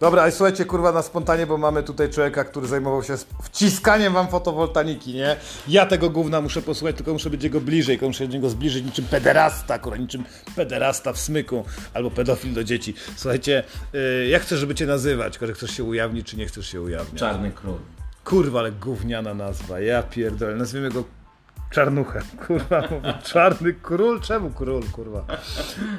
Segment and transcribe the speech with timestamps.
[0.00, 4.28] Dobra, ale słuchajcie, kurwa, na spontanie, bo mamy tutaj człowieka, który zajmował się wciskaniem wam
[4.28, 5.36] fotowoltaniki, nie?
[5.68, 8.84] Ja tego gówna muszę posłuchać, tylko muszę być jego bliżej, tylko muszę do niego zbliżyć
[8.84, 10.24] niczym pederasta, kurwa, niczym
[10.56, 11.64] pederasta w smyku,
[11.94, 12.94] albo pedofil do dzieci.
[13.16, 15.32] Słuchajcie, yy, jak chcesz, żeby cię nazywać?
[15.32, 17.20] Tylko, że chcesz się ujawnić, czy nie chcesz się ujawniać?
[17.20, 17.78] Czarny król.
[18.24, 21.04] Kurwa, ale gówniana nazwa, ja pierdolę, nazwijmy go
[21.70, 22.82] Czarnuchem, kurwa,
[23.24, 25.24] czarny król, czemu król, kurwa?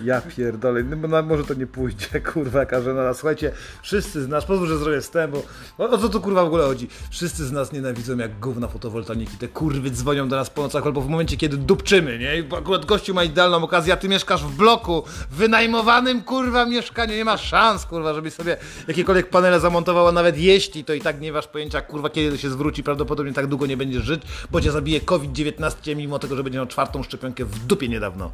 [0.04, 3.14] Ja pierdolę, no, na- może to nie pójdzie, kurwa, jaka żenada.
[3.14, 3.52] Słuchajcie,
[3.82, 5.34] wszyscy z nas, pozwól, że zrobię wstęp,
[5.78, 6.88] bo o, co tu kurwa w ogóle chodzi?
[7.10, 11.02] Wszyscy z nas nienawidzą jak gówna fotowoltaniki, te kurwy dzwonią do nas po nocach albo
[11.02, 12.38] w momencie, kiedy dupczymy, nie?
[12.40, 17.26] I akurat gościu ma idealną okazję, a ty mieszkasz w bloku, wynajmowanym, kurwa, mieszkaniu, nie
[17.26, 18.58] ma szans, kurwa, żebyś sobie
[18.88, 22.84] jakiekolwiek panele zamontowała, nawet jeśli, to i tak nie masz pojęcia, kurwa, kiedy się zwróci,
[22.84, 24.22] prawdopodobnie tak długo nie będziesz żyć,
[24.52, 25.57] bo cię zabije COVID-19,
[25.96, 28.32] mimo tego, że będzie miał czwartą szczepionkę w dupie niedawno.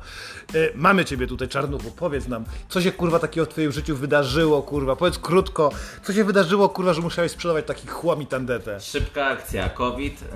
[0.55, 4.61] E, mamy ciebie tutaj, Czarnuchu, powiedz nam, co się, kurwa, takiego w twoim życiu wydarzyło,
[4.61, 5.71] kurwa, powiedz krótko,
[6.03, 8.79] co się wydarzyło, kurwa, że musiałeś sprzedawać taki chłam i tandetę?
[8.79, 9.69] Szybka akcja.
[9.69, 10.21] COVID.
[10.21, 10.29] Yy,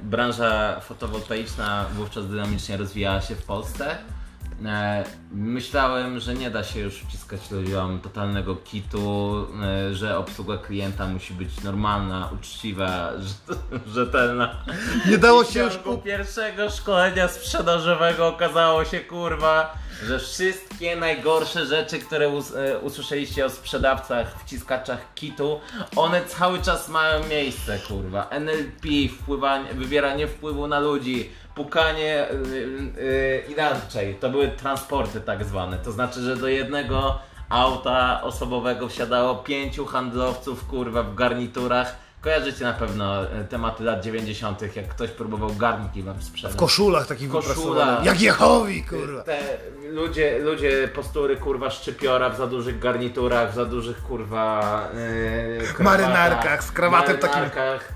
[0.00, 3.98] branża fotowoltaiczna wówczas dynamicznie rozwijała się w Polsce.
[4.66, 9.46] E, Myślałem, że nie da się już wciskać ludziom totalnego kitu,
[9.90, 14.56] e, że obsługa klienta musi być normalna, uczciwa, rze- rzetelna.
[15.06, 15.74] Nie dało się już...
[15.74, 19.74] ciągu pierwszego szkolenia sprzedażowego okazało się kurwa,
[20.06, 25.60] że wszystkie najgorsze rzeczy, które us e, usłyszeliście o sprzedawcach, wciskaczach kitu,
[25.96, 28.28] one cały czas mają miejsce, kurwa.
[28.30, 28.88] NLP,
[29.20, 34.14] wpływanie, wywieranie wpływu na ludzi, pukanie yy, yy, inaczej.
[34.14, 35.78] To były transporty tak zwane.
[35.78, 41.96] To znaczy, że do jednego auta osobowego wsiadało pięciu handlowców, kurwa, w garniturach.
[42.20, 46.52] Kojarzycie na pewno e, tematy lat 90., jak ktoś próbował garnki wam sprzedać.
[46.56, 47.54] W koszulach takich Koszula.
[47.54, 48.04] wyprasowanych.
[48.04, 49.22] Jak Jehowi, kurwa.
[49.22, 49.38] Te
[49.90, 55.80] ludzie, ludzie postury kurwa szczypiora w za dużych garniturach, w za dużych kurwa yy, krawatach,
[55.80, 57.92] Marynarkach, z krawatem takim- marynarkach.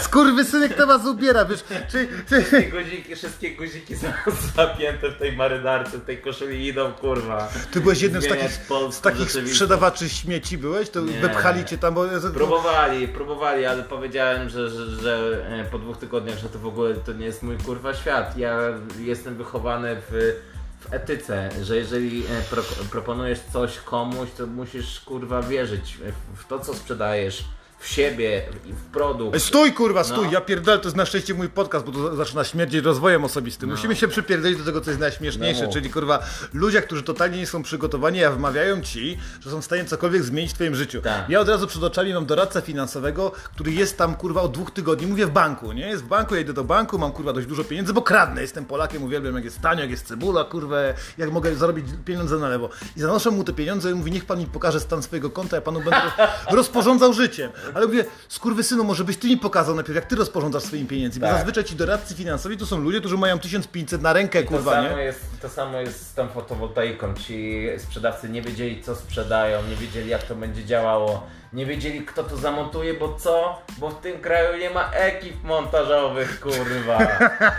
[0.00, 4.06] Skurwysynek to was ubiera, wiesz, czy, czy, Wszystkie guziki, wszystkie guziki są
[4.56, 7.48] zapięte w tej marynarce, w tej koszuli idą kurwa.
[7.70, 10.90] Ty byłeś jednym z takich, polską z takich sprzedawaczy śmieci byłeś?
[10.90, 11.20] To Nie.
[11.20, 12.04] wepchali cię tam, bo...
[12.34, 16.94] Próbowali, próbowali, ale powiedziałem, że, że, że e, po dwóch tygodniach, że to w ogóle
[16.94, 18.38] to nie jest mój kurwa świat.
[18.38, 18.58] Ja
[18.98, 20.34] jestem wychowany w,
[20.80, 25.98] w etyce, że jeżeli e, pro, proponujesz coś komuś, to musisz kurwa wierzyć
[26.36, 27.44] w to, co sprzedajesz,
[27.84, 29.40] w siebie, w produkt.
[29.42, 30.32] Stój kurwa, stój, No.
[30.32, 33.70] ja pierdolę, to jest na szczęście mój podcast, bo to zaczyna śmierdzieć rozwojem osobistym.
[33.70, 35.72] Musimy się przypierdolić do tego, co jest najśmieszniejsze, No.
[35.72, 36.22] czyli kurwa,
[36.54, 40.50] ludzie, którzy totalnie nie są przygotowani, a wmawiają ci, że są w stanie cokolwiek zmienić
[40.50, 41.00] w twoim życiu.
[41.02, 41.28] Tak.
[41.28, 45.06] Ja od razu przed oczami mam doradcę finansowego, który jest tam kurwa od dwóch tygodni,
[45.06, 45.86] mówię w banku, nie?
[45.88, 48.64] Jest w banku, ja idę do banku, mam kurwa dość dużo pieniędzy, bo kradnę, jestem
[48.64, 50.76] Polakiem, uwielbiam jak jest tanio, jak jest cebula, kurwa,
[51.18, 52.68] jak mogę zarobić pieniądze na lewo.
[52.96, 55.62] I zanoszę mu te pieniądze i mówi, niech pan mi pokaże stan swojego konta, ja
[55.62, 56.00] panu będę
[56.50, 57.50] rozporządzał życiem.
[57.74, 61.20] Ale mówię, skurwysynu, może byś ty mi pokazał najpierw, jak ty rozporządzasz swoimi pieniędzmi.
[61.20, 61.36] Bo Tak.
[61.36, 64.96] zazwyczaj ci doradcy finansowi to są ludzie, którzy mają 1500 na rękę, To kurwa, samo,
[64.96, 65.02] nie?
[65.02, 67.14] jest, to samo jest z tą fotowoltaiką.
[67.14, 72.24] Ci sprzedawcy nie wiedzieli, co sprzedają, nie wiedzieli, jak to będzie działało, nie wiedzieli, kto
[72.24, 73.58] to zamontuje, bo co?
[73.78, 76.98] Bo w tym kraju nie ma ekip montażowych, kurwa.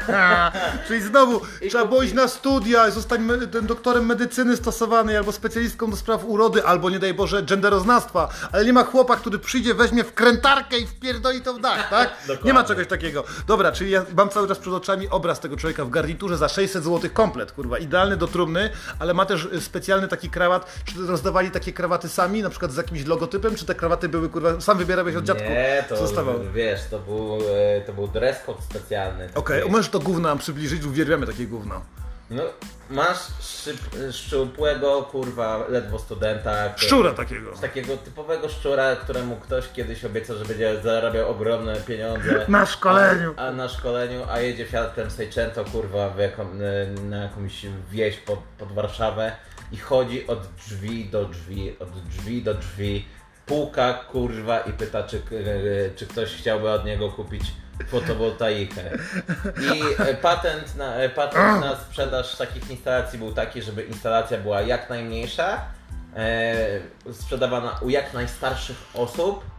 [0.88, 5.32] Czyli znowu I trzeba było iść na studia, zostać me- tym doktorem medycyny stosowanej, albo
[5.32, 9.74] specjalistką do spraw urody, albo nie daj Boże genderoznawstwa, ale nie ma chłopa, który przyjdzie,
[9.74, 12.10] weźmie wkrętarkę i wpierdoli to w dach, tak?
[12.28, 12.48] Dokładnie.
[12.48, 13.24] nie ma czegoś takiego.
[13.48, 16.84] Dobra, czyli ja mam cały czas przed oczami obraz tego człowieka w garniturze za 600
[16.84, 18.70] zł komplet, kurwa, idealny do trumny,
[19.00, 20.84] ale ma też y, specjalny taki krawat.
[20.86, 24.62] Czy rozdawali takie krawaty sami, na przykład z jakimś logotypem, czy te krawaty były, kurwa,
[24.62, 25.50] sam wybierałeś od dziadku?
[25.50, 26.36] Nie, to Zostawał.
[26.54, 27.38] wiesz, to był,
[27.78, 29.30] e, to był dress code specjalny.
[29.36, 31.82] Okej, Taki- możesz to gówno nam przybliżyć, uwielbiamy takie gówno.
[32.30, 32.44] No,
[32.90, 33.78] masz szyb,
[34.12, 36.70] szczupłego, kurwa, ledwo studenta.
[36.70, 37.52] który- Szczura takiego.
[37.52, 42.46] Takiego typowego szczura, któremu ktoś kiedyś obiecał, że będzie zarabiał ogromne pieniądze.
[42.48, 43.34] Na szkoleniu.
[43.38, 46.48] A, a na szkoleniu, a jedzie Fiatem Seicento, kurwa, jaką,
[47.10, 49.32] na jakąś wieś pod, pod Warszawę
[49.72, 53.06] i chodzi od drzwi do drzwi, od drzwi do drzwi,
[53.46, 55.22] puka, kurwa i pyta, czy,
[55.96, 57.44] czy ktoś chciałby od niego kupić
[57.88, 58.82] fotowoltaikę.
[59.74, 64.62] I e, patent na, e, patent na sprzedaż takich instalacji był taki, żeby instalacja była
[64.62, 65.62] jak najmniejsza,
[66.16, 66.80] e,
[67.12, 69.55] sprzedawana u jak najstarszych osób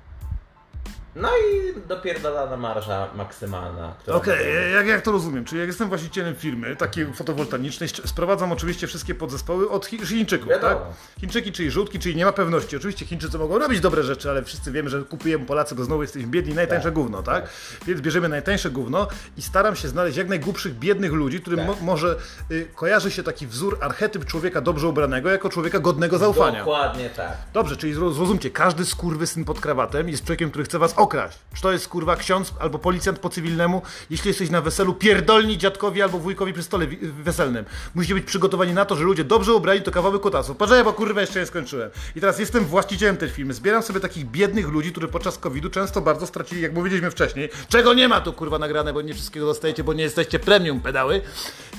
[1.16, 3.94] No i dopierdolana marża maksymalna.
[4.06, 5.44] Okej, może- jak, jak to rozumiem?
[5.44, 10.74] Czyli jak jestem właścicielem firmy takiej fotowoltaicznej, sprowadzam oczywiście wszystkie podzespoły od Chi- Chińczyków, Wiadomo.
[10.74, 11.20] tak?
[11.20, 12.76] Chińczyki, czyli żółtki, czyli nie ma pewności.
[12.76, 16.28] Oczywiście Chińczycy mogą robić dobre rzeczy, ale wszyscy wiemy, że kupujemy Polacy, bo znowu jesteśmy
[16.28, 17.48] biedni, najtańsze Tak, gówno, tak?
[17.86, 21.68] Więc bierzemy najtańsze gówno i staram się znaleźć jak najgłupszych, biednych ludzi, którym Tak.
[21.68, 22.16] mo- może
[22.50, 26.58] y, kojarzy się taki wzór, archetyp człowieka dobrze ubranego, jako człowieka godnego zaufania.
[26.58, 27.32] Dokładnie tak.
[27.52, 31.38] Dobrze, czyli zro- zrozumcie, każdy skurwysyn pod krawatem jest człowiekiem, który chce was okraść.
[31.54, 33.82] Czy to jest kurwa ksiądz albo policjant po cywilnemu?
[34.10, 37.64] Jeśli jesteś na weselu, pierdolni dziadkowi albo wujkowi przy stole weselnym.
[37.94, 40.56] Musicie być przygotowani na to, że ludzie dobrze ubrani to kawałek kutasów.
[40.56, 41.90] Poczekaj, bo kurwa jeszcze nie skończyłem.
[42.16, 43.54] I teraz jestem właścicielem tej firmy.
[43.54, 47.94] Zbieram sobie takich biednych ludzi, którzy podczas COVID-u często bardzo stracili, jak powiedzieliśmy wcześniej, czego
[47.94, 51.20] nie ma tu kurwa nagrane, bo nie wszystkiego dostajecie, bo nie jesteście premium pedały.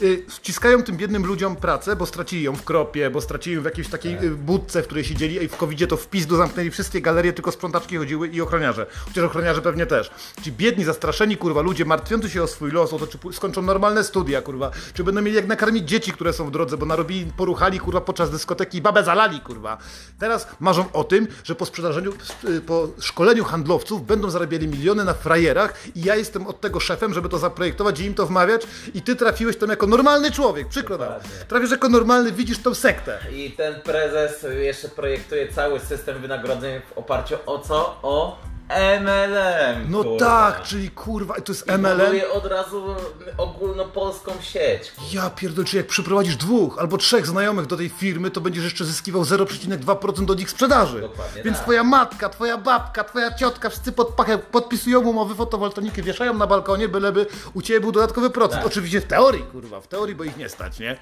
[0.01, 3.65] Yy, wciskają tym biednym ludziom pracę, bo stracili ją w kropie, bo stracili ją w
[3.65, 7.01] jakiejś takiej y, budce, w której siedzieli i w covid to w pizdu zamknęli wszystkie
[7.01, 8.85] galerie, tylko sprzątaczki chodziły i ochroniarze.
[9.17, 10.11] Chociaż ochroniarze pewnie też.
[10.43, 14.03] Ci biedni, zastraszeni, kurwa, ludzie martwiący się o swój los, o to, czy skończą normalne
[14.03, 17.79] studia, kurwa, czy będą mieli jak nakarmić dzieci, które są w drodze, bo narobili, poruchali,
[17.79, 19.77] kurwa, podczas dyskoteki i babę zalali, kurwa.
[20.19, 22.13] Teraz marzą o tym, że po sprzedażeniu,
[22.49, 27.13] y, po szkoleniu handlowców będą zarabiali miliony na frajerach i ja jestem od tego szefem,
[27.13, 28.61] żeby to zaprojektować i im to wmawiać
[28.93, 31.09] i ty trafiłeś tam jako normalny człowiek, przykro nam.
[31.47, 33.19] Trafisz jako normalny, widzisz tą sektę.
[33.31, 37.99] I ten prezes jeszcze projektuje cały system wynagrodzeń w oparciu o co?
[38.01, 38.37] O
[38.69, 39.91] MLM.
[39.91, 40.19] No kurwa.
[40.25, 41.97] tak, czyli kurwa, to jest I MLM.
[41.99, 42.95] buduje od razu
[43.37, 44.91] ogólnopolską sieć.
[45.13, 48.85] Ja pierdolę, czy jak przyprowadzisz dwóch albo trzech znajomych do tej firmy, to będziesz jeszcze
[48.85, 51.01] zyskiwał 0,2% do ich sprzedaży.
[51.01, 51.63] Dokładnie Więc tak.
[51.63, 56.87] twoja matka, twoja babka, twoja ciotka, wszyscy pod pachę podpisują umowy fotowoltaiki, wieszają na balkonie,
[56.89, 58.61] byleby u ciebie był dodatkowy procent.
[58.61, 58.67] Tak.
[58.71, 60.97] Oczywiście w teorii, kurwa, w teorii, bo ich nie stać, nie?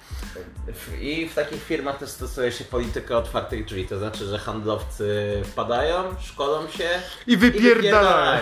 [1.02, 6.04] I w takich firmach też stosuje się politykę otwartych drzwi, to znaczy, że handlowcy wpadają,
[6.22, 6.90] szkolą się
[7.28, 7.55] I wypierdalają.
[7.62, 8.42] Wypierdalają.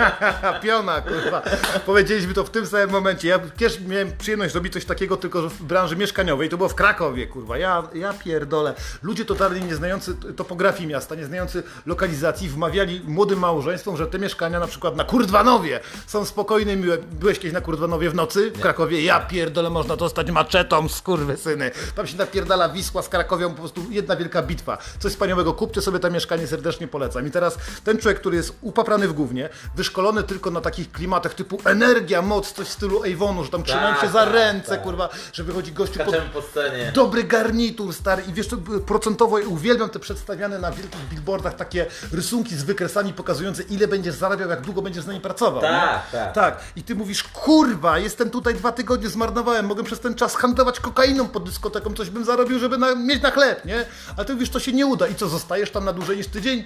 [0.62, 1.42] Piona, kurwa.
[1.86, 3.28] Powiedzieliśmy to w tym samym momencie.
[3.28, 6.48] Ja kiedyś miałem przyjemność zrobić coś takiego, tylko w branży mieszkaniowej.
[6.48, 7.58] To było w Krakowie, kurwa.
[7.58, 8.74] Ja, ja pierdolę.
[9.02, 14.60] Ludzie totalnie nie znający topografii miasta, nie znający lokalizacji, wmawiali młodym małżeństwom, że te mieszkania
[14.60, 16.98] na przykład na Kurdwanowie są spokojne miłe.
[16.98, 19.02] Byłeś kiedyś na Kurdwanowie w nocy w Krakowie?
[19.02, 21.70] Ja pierdolę, można dostać maczetą, skurwysyny.
[21.94, 24.78] Tam się napierdala Wisła z Krakowią, po prostu jedna wielka bitwa.
[24.98, 25.54] Coś wspaniałego.
[25.54, 27.26] Kupcie sobie to mieszkanie, serdecznie polecam.
[27.26, 31.58] I teraz ten człowiek, który jest upaprany w gównie, wyszkolony tylko na takich klimatach typu
[31.64, 34.82] energia, moc, coś w stylu Avonu, że tam trzymają się za tak, ręce, tak.
[34.82, 36.92] kurwa, że wychodzi gościu pod Skaczemy po scenie.
[36.94, 38.22] dobry garnitur, stary.
[38.28, 38.56] I wiesz, to
[38.86, 44.48] procentowo uwielbiam te przedstawiane na wielkich billboardach takie rysunki z wykresami pokazujące, ile będziesz zarabiał,
[44.48, 45.60] jak długo będziesz z nami pracował.
[45.60, 46.18] Tak, nie?
[46.18, 46.32] tak.
[46.32, 46.60] tak.
[46.76, 51.28] I ty mówisz, kurwa, jestem tutaj dwa tygodnie, zmarnowałem, mogłem przez ten czas handlować kokainą
[51.28, 53.84] pod dyskoteką, coś bym zarobił, żeby na, mieć na chleb, nie?
[54.16, 55.06] Ale ty mówisz, to się nie uda.
[55.06, 56.64] I co, zostajesz tam na dłużej niż tydzień?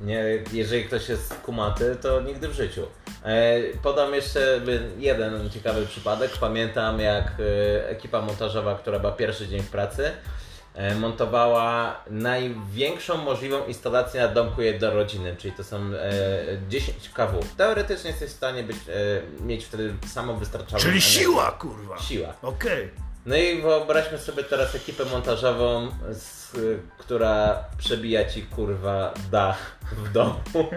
[0.00, 2.86] Nie, jeżeli ktoś jest kumaty, to nigdy w życiu.
[3.24, 4.60] E, podam jeszcze
[4.98, 6.30] jeden ciekawy przypadek.
[6.40, 10.10] Pamiętam jak e, ekipa montażowa, która była pierwszy dzień w pracy,
[10.74, 16.12] e, montowała największą możliwą instalację na domku jednorodzinnym, czyli to są e,
[16.68, 17.40] 10 kW.
[17.56, 18.76] Teoretycznie jesteś w stanie być,
[19.40, 21.10] mieć wtedy samowystarczalną Czyli energię.
[21.10, 21.98] siła, kurwa.
[21.98, 22.34] Siła.
[22.42, 22.90] Okej.
[23.26, 26.45] No i wyobraźmy sobie teraz ekipę montażową, z,
[26.98, 30.34] która przebija ci kurwa dach w domu.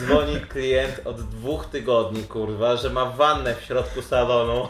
[0.00, 4.68] Dzwoni klient od dwóch tygodni, kurwa, że ma wannę w środku salonu,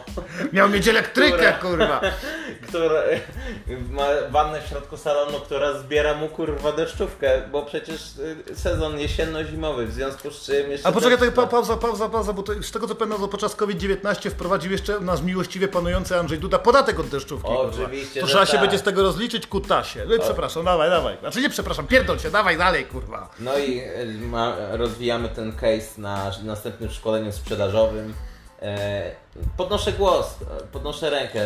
[0.53, 2.01] Miał mieć elektrykę, Która- kurwa.
[2.67, 3.01] która
[3.91, 8.01] ma wannę w środku salonu, która zbiera mu kurwa deszczówkę, bo przecież
[8.51, 10.87] y, sezon jesienno-zimowy, w związku z czym jeszcze.
[10.87, 13.55] A poczekaj, to pa, pauza, pauza, pauza, bo to, z tego co pamiętam, to podczas
[13.55, 17.47] COVID-19 wprowadził jeszcze nasz miłościwie panujący Andrzej Duda podatek od deszczówki.
[17.47, 17.83] kurwa.
[17.83, 18.61] Oczywiście, To że trzeba się tak.
[18.61, 20.05] będzie z tego rozliczyć, kutasie.
[20.07, 21.17] No i przepraszam, dawaj, dawaj.
[21.19, 23.29] Znaczy nie przepraszam, pierdol się, dawaj dalej, kurwa.
[23.39, 28.13] No i e, ma, rozwijamy ten case na następnym szkoleniu sprzedażowym.
[28.61, 29.11] E,
[29.57, 30.35] podnoszę głos,
[30.71, 31.39] podnoszę rękę.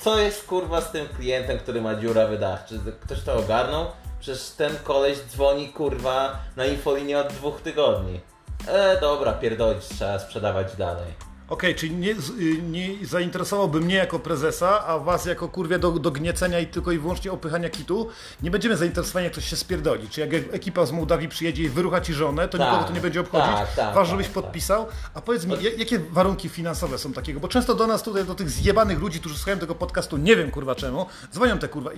[0.00, 2.64] Co jest kurwa z tym klientem, który ma dziurawy dach?
[2.64, 3.86] Czy ktoś to ogarnął?
[4.20, 8.20] Przecież ten koleś dzwoni kurwa na infolinię od dwóch tygodni.
[8.68, 11.33] E, dobra, pierdolić, trzeba sprzedawać dalej.
[11.48, 16.10] Okej, czyli nie, y, nie zainteresowałby mnie jako prezesa, a was jako kurwie do, do
[16.10, 18.08] gniecenia i tylko i wyłącznie opychania kitu.
[18.42, 20.08] Nie będziemy zainteresowani, jak ktoś się spierdoli.
[20.08, 23.00] Czy jak ekipa z Mołdawii przyjedzie i wyrucha ci żonę, to Tak, nikogo to nie
[23.00, 23.50] będzie obchodzić.
[23.56, 24.86] tak, tak, Ważne, żebyś tak, podpisał.
[25.14, 27.40] A powiedz mi, ja- jakie warunki finansowe są takiego?
[27.40, 30.50] Bo często do nas tutaj, do tych zjebanych ludzi, którzy słuchają tego podcastu, nie wiem
[30.50, 31.90] kurwa czemu, dzwonią te kurwa,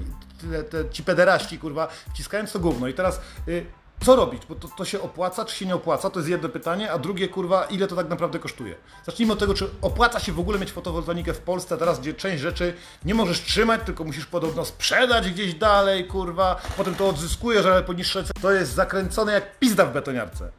[0.50, 2.88] te, te, ci pederaści kurwa, wciskając to gówno.
[2.88, 3.20] I teraz...
[3.48, 3.66] Y,
[4.04, 4.42] co robić?
[4.48, 6.10] Bo to, to się opłaca, czy się nie opłaca?
[6.10, 8.74] To jest jedno pytanie, a drugie, kurwa, ile to tak naprawdę kosztuje?
[9.04, 12.42] Zacznijmy od tego, czy opłaca się w ogóle mieć fotowoltaikę w Polsce teraz, gdzie część
[12.42, 12.74] rzeczy
[13.04, 17.92] nie możesz trzymać, tylko musisz podobno sprzedać gdzieś dalej, kurwa, potem to odzyskujesz, ale po
[17.92, 18.24] niższe.
[18.42, 20.50] To jest zakręcone jak pizda w betoniarce.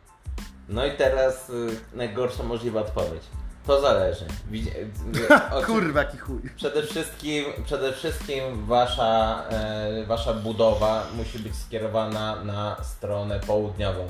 [0.70, 3.24] No i teraz y, najgorsza możliwa odpowiedź.
[3.68, 4.26] To zależy.
[4.52, 4.72] Widzi-
[5.66, 6.40] Kurwa, jaki chuj.
[6.56, 14.08] Przede wszystkim, przede wszystkim wasza, e, wasza budowa musi być skierowana na stronę południową.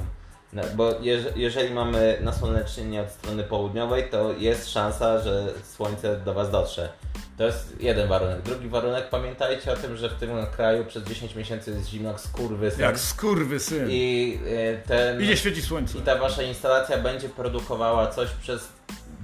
[0.54, 6.34] No, bo jeż, jeżeli mamy nasłonecznienie od strony południowej, to jest szansa, że słońce do
[6.34, 6.90] was dotrze.
[7.38, 8.42] To jest jeden warunek.
[8.42, 12.20] Drugi warunek, pamiętajcie o tym, że w tym kraju przez 10 miesięcy jest zimno jak
[12.20, 12.82] skurwysyn.
[12.82, 13.88] Jak skurwy syn.
[13.90, 15.22] I e, ten...
[15.22, 15.98] Idzie świeci słońce.
[15.98, 18.70] I ta wasza instalacja będzie produkowała coś przez,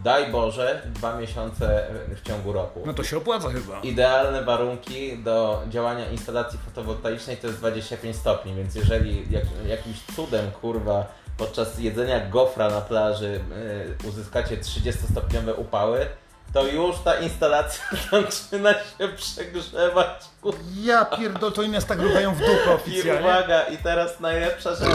[0.03, 2.83] daj Boże, dwa miesiące w ciągu roku.
[2.86, 3.79] No to się opłaca chyba.
[3.79, 10.51] Idealne warunki do działania instalacji fotowoltaicznej to jest 25 stopni, więc jeżeli jak, jakimś cudem,
[10.51, 11.05] kurwa,
[11.38, 13.39] podczas jedzenia gofra na plaży
[14.01, 16.05] yy, uzyskacie 30-stopniowe upały,
[16.53, 20.24] to już ta instalacja zaczyna się przegrzewać.
[20.41, 20.60] kurwa.
[20.83, 23.22] Ja pierdol, to oni nas tak ruchają w dupę I oficjalnie.
[23.22, 24.89] uwaga, i teraz najlepsza rzecz.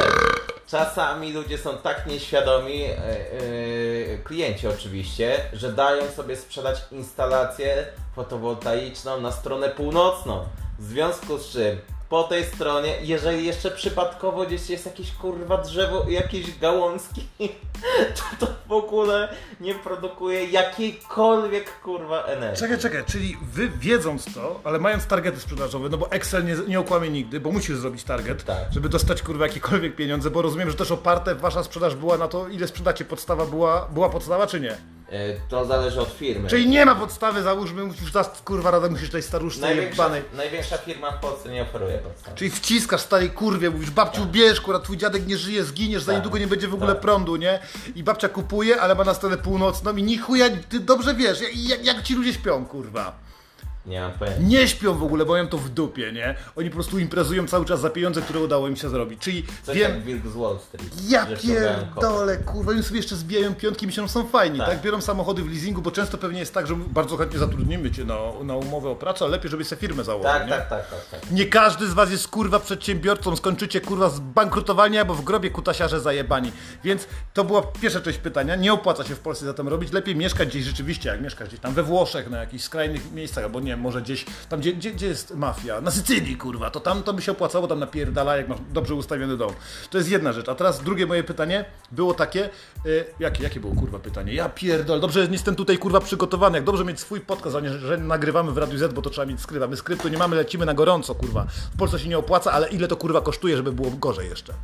[0.71, 9.21] Czasami ludzie są tak nieświadomi, yy, yy, klienci oczywiście, że dają sobie sprzedać instalację fotowoltaiczną
[9.21, 10.45] na stronę północną.
[10.79, 16.07] W związku z czym po tej stronie, jeżeli jeszcze przypadkowo gdzieś jest jakieś kurwa drzewo,
[16.09, 17.29] jakieś gałązki,
[18.17, 19.29] to to w ogóle
[19.61, 22.61] nie produkuje jakiejkolwiek kurwa energii.
[22.61, 26.81] Czekaj, czekaj, czyli wy wiedząc to, ale mając targety sprzedażowe, no bo Excel nie, nie
[26.81, 28.73] okłamie nigdy, bo musisz zrobić target, Tak.
[28.73, 32.49] żeby dostać kurwa jakiekolwiek pieniądze, bo rozumiem, że też oparte wasza sprzedaż była na to,
[32.49, 34.77] ile sprzedacie, podstawa była, była podstawa czy nie?
[35.13, 36.49] Yy, To zależy od firmy.
[36.49, 40.23] Czyli nie ma podstawy, załóżmy, musisz teraz kurwa radę musisz tej staruszce Największa, jebanej.
[40.37, 42.35] największa firma w Polsce nie oferuje podstaw.
[42.35, 46.17] Czyli wciskasz starej kurwie, mówisz babciu bierz, kurwa twój dziadek nie żyje, zginiesz, za Tak.
[46.21, 47.01] niedługo nie będzie w ogóle Tak.
[47.01, 47.59] prądu, nie?
[47.95, 51.57] I babcia kupuje, ale ma na stronę północną i ni chuja, ty dobrze wiesz, jak,
[51.57, 53.28] jak, jak ci ludzie śpią, kurwa.
[53.89, 54.41] Nie mam pojęcia.
[54.43, 56.35] Nie śpią w ogóle, bo mają to w dupie, nie?
[56.57, 59.21] Oni po prostu imprezują cały czas za pieniądze, które udało im się zrobić.
[59.21, 61.11] Czyli Coś wiem, jak Wilk z Wall Street.
[61.11, 64.69] ja pierdolę, kurwa, oni sobie jeszcze zbijają piątki, myślą, że są fajni, tak.
[64.69, 64.81] Tak.
[64.83, 68.15] Biorą samochody w leasingu, bo często pewnie jest tak, że bardzo chętnie zatrudnimy cię na,
[68.45, 70.49] na umowę o pracę, ale lepiej, żeby sobie firmę założył, Tak, nie?
[70.51, 71.31] tak, tak, tak, tak.
[71.31, 76.53] Nie każdy z was jest kurwa przedsiębiorcą, skończycie kurwa zbankrutowani albo w grobie kutasiarze zajebani.
[76.85, 78.57] Więc to była pierwsza część pytania.
[78.57, 79.93] Nie opłaca się w Polsce za tym robić.
[79.93, 83.61] Lepiej mieszkać gdzieś rzeczywiście, jak mieszkać gdzieś tam we Włoszech, na jakichś skrajnych miejscach, albo
[83.61, 85.81] nie wiem, może gdzieś tam, gdzie, gdzie, gdzie jest mafia?
[85.81, 86.71] Na Sycylii, kurwa.
[86.71, 89.53] To tam to by się opłacało, tam napierdala, jak masz dobrze ustawiony dom.
[89.91, 90.49] To jest jedna rzecz.
[90.49, 92.51] A teraz drugie moje pytanie było takie,
[92.87, 94.35] y, jakie, jakie było kurwa pytanie?
[94.35, 96.59] Ja pierdol, dobrze, że jestem tutaj kurwa przygotowany.
[96.59, 99.27] Jak dobrze mieć swój podcast, a nie, że nagrywamy w Radiu Z, bo to trzeba
[99.27, 99.65] mieć skrypt.
[99.65, 101.47] A My skryptu nie mamy, lecimy na gorąco, kurwa.
[101.75, 104.55] W Polsce się nie opłaca, ale ile to kurwa kosztuje, żeby było gorzej jeszcze?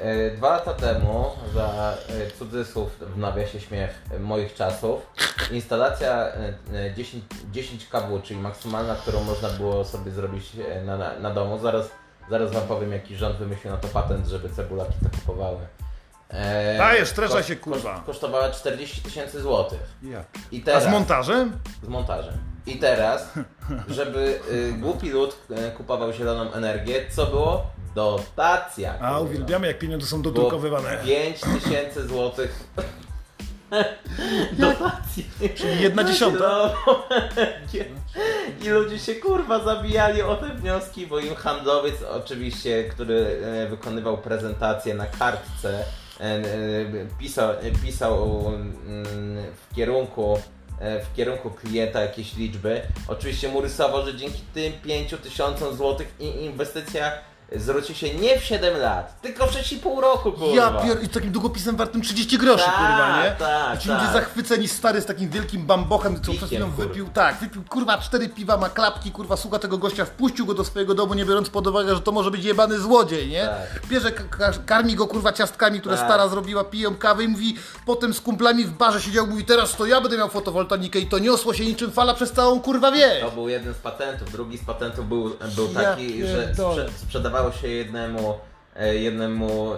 [0.00, 5.06] E, Dwa lata temu, za e, cudzysłów w nawiasie śmiech moich czasów,
[5.50, 10.52] instalacja e, e, 10, 10 kW, czyli maksymalna, którą można było sobie zrobić
[10.86, 11.58] na, na, na domu.
[11.58, 11.90] Zaraz,
[12.30, 15.58] zaraz Wam powiem, jaki rząd wymyślił na to patent, żeby cebulaki to kupowały.
[16.28, 17.94] E, Dajesz, koszt- się, kurwa.
[17.96, 19.80] koszt- Kosztowała 40 tysięcy złotych.
[20.02, 20.24] Ja.
[20.52, 21.52] I A teraz, z montażem?
[21.82, 22.34] z montażem.
[22.66, 23.28] I teraz,
[23.88, 25.36] żeby y, głupi lud
[25.76, 27.66] kupował zieloną energię, co było?
[27.94, 28.92] Dotacja.
[28.92, 29.20] A kurwa.
[29.20, 30.98] uwielbiamy, jak pieniądze są dodrukowywane.
[31.04, 32.64] 5 tysięcy złotych
[34.58, 35.30] dotacji.
[35.54, 36.74] Czyli jedna dziesiąta.
[36.86, 37.04] No,
[38.62, 44.18] I ludzie się kurwa zabijali o te wnioski, bo im handlowiec oczywiście, który e, wykonywał
[44.18, 45.84] prezentację na kartce,
[46.20, 46.42] e, e,
[47.18, 48.46] pisał, pisał
[48.86, 49.06] mm,
[49.70, 50.38] w kierunku
[51.12, 52.82] w kierunku klienta jakieś liczby.
[53.08, 57.12] Oczywiście mu rysował, że dzięki tym 5 tysiącom złotych i inwestycja
[57.56, 60.46] zwróci się nie w 7 lat, tylko w 6,5 roku, kurwa.
[60.56, 61.02] Ja pier...
[61.02, 63.30] I z takim długopisem wartym 30 groszy, Tak, kurwa, nie?
[63.30, 64.12] tak, Ci ludzie tak.
[64.12, 67.08] zachwyceni stary z takim wielkim bambochem, co przed chwilą wypił.
[67.14, 70.94] Tak, wypił kurwa cztery piwa, ma klapki, kurwa, słucha tego gościa, wpuścił go do swojego
[70.94, 73.44] domu, nie biorąc pod uwagę, że to może być jebany złodziej, nie?
[73.46, 73.86] Tak.
[73.88, 76.04] Bierze, ka- ka- karmi go kurwa ciastkami, które Tak.
[76.06, 77.56] stara zrobiła, piją kawę i mówi,
[77.86, 81.18] potem z kumplami w barze siedział, mówi, teraz to ja będę miał fotowoltaikę i to
[81.18, 83.20] niosło się niczym fala przez całą kurwa wieś.
[83.20, 84.32] To był jeden z patentów.
[84.32, 86.86] Drugi z patentów był, był Ja taki, że pierdolę.
[87.06, 88.34] sprze sprzedawało się jednemu,
[88.76, 89.72] e, jednemu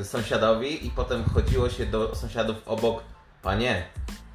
[0.00, 3.02] e, sąsiadowi i potem chodziło się do sąsiadów obok.
[3.42, 3.84] Panie,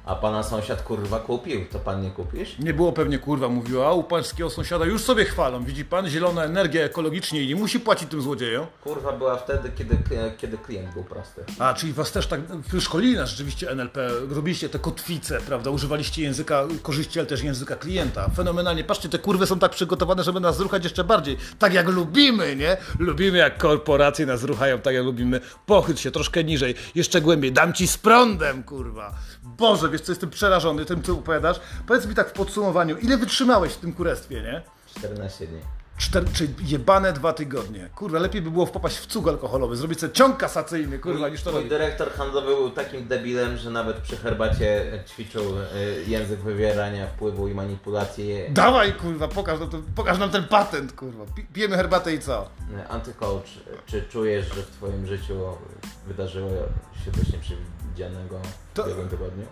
[0.06, 2.58] a pana sąsiad kurwa kupił, to pan nie kupisz?
[2.58, 5.64] Nie było pewnie kurwa, mówiła, a u pańskiego sąsiada już sobie chwalą.
[5.64, 8.66] Widzi pan, zielona energia ekologicznie i nie musi płacić tym złodziejom.
[8.84, 9.98] Kurwa była wtedy, kiedy,
[10.38, 11.44] kiedy klient był prosty.
[11.58, 12.40] A, czyli was też tak,
[12.80, 18.28] szkolili nas rzeczywiście NLP, robiliście te kotwice, prawda, używaliście języka korzyści, ale też języka klienta.
[18.36, 21.36] Fenomenalnie, patrzcie, te kurwy są tak przygotowane, żeby nas zruchać jeszcze bardziej.
[21.58, 22.76] Tak jak lubimy, nie?
[22.98, 25.40] Lubimy jak korporacje nas ruchają, tak jak lubimy.
[25.66, 29.14] Pochyl się troszkę niżej, jeszcze głębiej, dam ci z prądem, kurwa.
[29.42, 31.60] Boże, wiesz co, jestem przerażony tym, co opowiadasz.
[31.86, 34.62] Powiedz mi tak w podsumowaniu, ile wytrzymałeś w tym kurestwie, nie?
[34.96, 35.60] 14 dni.
[35.98, 37.88] Cztery, czy jebane dwa tygodnie.
[37.94, 41.50] Kurwa, lepiej by było wpaść w cug alkoholowy, zrobić sobie ciąg kasacyjny, kurwa, niż to
[41.50, 41.70] Mój robić.
[41.70, 45.62] dyrektor handlowy był takim debilem, że nawet przy herbacie ćwiczył y,
[46.06, 48.34] język wywierania wpływu i manipulacji.
[48.48, 51.24] Dawaj, kurwa, pokaż nam, ten, pokaż nam ten patent, kurwa.
[51.36, 52.48] Pi- Pijemy herbatę i co?
[52.80, 53.42] Y, Antycoach,
[53.86, 55.34] czy czujesz, że w twoim życiu
[56.06, 56.50] wydarzyło
[57.04, 58.40] się coś nieprzewidzianego
[58.76, 58.86] To-?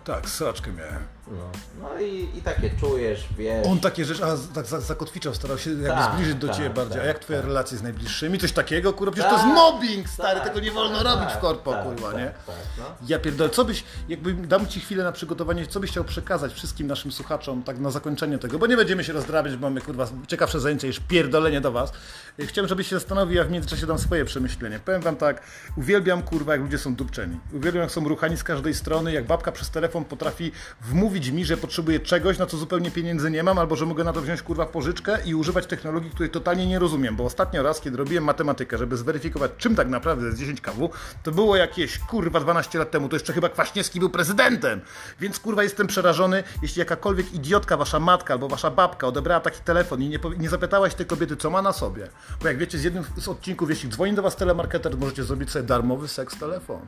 [0.03, 1.03] Tak, sraczkę miałem.
[1.27, 1.49] No,
[1.81, 3.67] no i, i takie czujesz, wiesz.
[3.67, 6.69] On takie rzeczy, a tak za- zakotwiczał, starał się jakby Tak, zbliżyć do tak, ciebie
[6.69, 6.97] bardziej.
[6.97, 7.47] A tak, jak twoje tak.
[7.47, 8.39] relacje z najbliższymi?
[8.39, 12.13] Coś takiego, kurwa, przecież to jest mobbing, stary, tego nie wolno robić w korpo, kurwa,
[12.13, 12.25] nie?
[12.47, 12.83] Tak, no.
[13.07, 16.87] Ja pierdolę, co byś, jakby dam ci chwilę na przygotowanie, co byś chciał przekazać wszystkim
[16.87, 20.59] naszym słuchaczom, tak na zakończenie tego, bo nie będziemy się rozdrabiać, bo mamy kurwa ciekawsze
[20.59, 21.91] zajęcie niż pierdolenie do was.
[22.39, 24.79] Chciałem, żebyś się zastanowił, ja w międzyczasie dam swoje przemyślenie.
[24.79, 25.41] Powiem wam tak,
[25.77, 27.39] uwielbiam kurwa, jak ludzie są dupczeni.
[27.53, 31.57] Uwielbiam, jak są ruchani z każdej strony, jak babka przez telefon potrafi wmówić mi, że
[31.57, 34.65] potrzebuje czegoś, na co zupełnie pieniędzy nie mam, albo że mogę na to wziąć kurwa
[34.65, 38.97] pożyczkę i używać technologii, której totalnie nie rozumiem, bo ostatnio raz, kiedy robiłem matematykę, żeby
[38.97, 40.89] zweryfikować, czym tak naprawdę jest 10 kW,
[41.23, 44.81] to było jakieś kurwa 12 lat temu, to jeszcze chyba Kwaśniewski był prezydentem,
[45.19, 50.01] więc kurwa jestem przerażony, jeśli jakakolwiek idiotka, wasza matka albo wasza babka odebrała taki telefon
[50.01, 52.07] i nie, nie zapytałaś tej kobiety, co ma na sobie,
[52.41, 55.65] bo jak wiecie, z jednym z odcinków, jeśli dzwoni do was telemarketer, możecie zrobić sobie
[55.65, 56.79] darmowy seks telefon.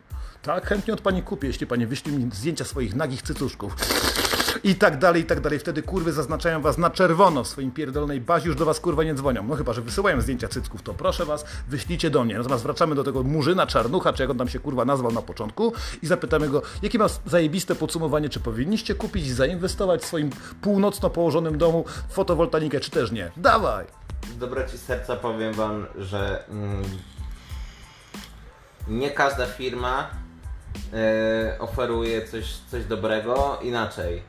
[0.42, 3.76] Tak, chętnie od pani kupię, jeśli pani wyśli mi zdjęcia swoich nagich cycuszków.
[4.64, 5.60] I tak dalej, i tak dalej.
[5.60, 9.16] Wtedy kurwy zaznaczają was na czerwono w swoim pierdolnej bazie, już do was kurwa nie
[9.16, 9.44] dzwonią.
[9.44, 12.38] No chyba, że wysyłają zdjęcia cycków, to proszę was, wyślijcie do mnie.
[12.38, 15.74] Natomiast wracamy do tego murzyna, czarnucha, czy jak on tam się kurwa nazwał na początku
[16.02, 20.30] i zapytamy go, jakie ma zajebiste podsumowanie, czy powinniście kupić i zainwestować w swoim
[20.62, 23.32] północno położonym domu w fotowoltaikę, czy też nie.
[23.38, 23.86] Dawaj!
[24.40, 26.84] Dobroci serca powiem wam, że mm,
[28.88, 30.10] nie każda firma
[30.94, 33.60] e, oferuje coś, coś dobrego.
[33.62, 34.24] Inaczej,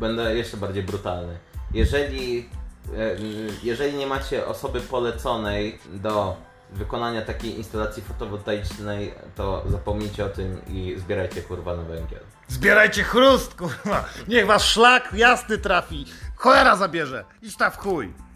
[0.00, 1.38] będę jeszcze bardziej brutalny.
[1.74, 2.48] Jeżeli,
[2.96, 3.16] e,
[3.62, 6.36] jeżeli nie macie osoby poleconej do
[6.72, 12.20] wykonania takiej instalacji fotowoltaicznej, to zapomnijcie o tym i zbierajcie kurwa na węgiel.
[12.48, 14.04] Zbierajcie chrust, kurwa!
[14.28, 16.04] Niech was szlak jasny trafi!
[16.36, 17.24] Cholera zabierze!
[17.42, 18.27] Idź ta w chuj!